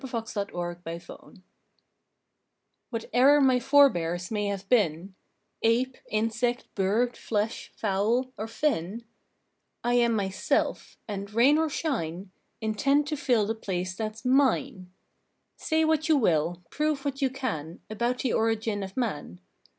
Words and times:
July 0.03 0.23
Eleventh 0.35 0.81
INDEPENDENCE 0.87 1.41
"\\/HATE 2.91 3.09
ER 3.13 3.39
my 3.39 3.59
forebears 3.59 4.31
may 4.31 4.47
have 4.47 4.67
been, 4.67 5.13
Ape, 5.61 5.95
insect, 6.09 6.73
bird, 6.73 7.15
flesh, 7.15 7.71
fowl, 7.75 8.33
or 8.35 8.47
fin, 8.47 9.05
I 9.83 9.93
am 9.93 10.13
MYSELF, 10.15 10.97
and, 11.07 11.31
rain 11.31 11.59
or 11.59 11.69
shine, 11.69 12.31
Intend 12.61 13.05
to 13.09 13.15
fill 13.15 13.45
the 13.45 13.53
place 13.53 13.93
that 13.97 14.13
s 14.13 14.25
MINE. 14.25 14.91
Say 15.57 15.85
what 15.85 16.09
you 16.09 16.17
will, 16.17 16.63
prove 16.71 17.05
what 17.05 17.21
you 17.21 17.29
can, 17.29 17.81
About 17.87 18.17
the 18.23 18.33
Origin 18.33 18.81
of 18.81 18.97
Man. 18.97 19.39